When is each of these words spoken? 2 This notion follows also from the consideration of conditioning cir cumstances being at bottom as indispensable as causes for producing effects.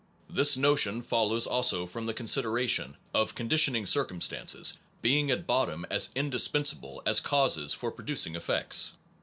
2 0.29 0.33
This 0.33 0.57
notion 0.57 1.03
follows 1.03 1.45
also 1.45 1.85
from 1.85 2.07
the 2.07 2.13
consideration 2.15 2.97
of 3.13 3.35
conditioning 3.35 3.85
cir 3.85 4.03
cumstances 4.05 4.77
being 5.03 5.29
at 5.29 5.45
bottom 5.45 5.85
as 5.91 6.09
indispensable 6.15 7.03
as 7.05 7.19
causes 7.19 7.75
for 7.75 7.91
producing 7.91 8.35
effects. 8.35 8.93